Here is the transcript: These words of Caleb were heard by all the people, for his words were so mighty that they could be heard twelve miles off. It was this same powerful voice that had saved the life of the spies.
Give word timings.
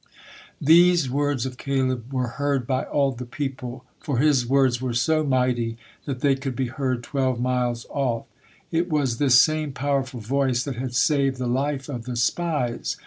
These 0.59 1.11
words 1.11 1.45
of 1.45 1.59
Caleb 1.59 2.11
were 2.11 2.29
heard 2.41 2.65
by 2.65 2.85
all 2.85 3.11
the 3.11 3.23
people, 3.23 3.85
for 3.99 4.17
his 4.17 4.47
words 4.47 4.81
were 4.81 4.95
so 4.95 5.23
mighty 5.23 5.77
that 6.05 6.21
they 6.21 6.33
could 6.33 6.55
be 6.55 6.69
heard 6.69 7.03
twelve 7.03 7.39
miles 7.39 7.85
off. 7.91 8.25
It 8.71 8.89
was 8.89 9.19
this 9.19 9.39
same 9.39 9.73
powerful 9.73 10.19
voice 10.19 10.63
that 10.63 10.77
had 10.77 10.95
saved 10.95 11.37
the 11.37 11.45
life 11.45 11.87
of 11.87 12.05
the 12.05 12.15
spies. 12.15 12.97